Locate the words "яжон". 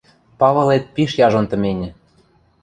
1.27-1.45